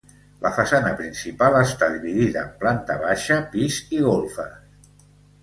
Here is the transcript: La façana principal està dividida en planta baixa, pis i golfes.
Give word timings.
La 0.43 0.51
façana 0.53 0.93
principal 1.01 1.57
està 1.59 1.89
dividida 1.97 2.41
en 2.47 2.57
planta 2.65 2.97
baixa, 3.05 3.39
pis 3.53 3.79
i 3.99 4.03
golfes. 4.09 4.91